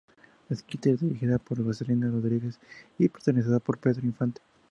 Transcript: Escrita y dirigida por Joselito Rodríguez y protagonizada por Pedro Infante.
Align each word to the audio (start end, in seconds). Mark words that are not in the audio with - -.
Escrita 0.49 0.89
y 0.89 0.97
dirigida 0.97 1.37
por 1.37 1.63
Joselito 1.63 2.09
Rodríguez 2.09 2.57
y 2.97 3.07
protagonizada 3.07 3.59
por 3.59 3.77
Pedro 3.77 4.03
Infante. 4.03 4.41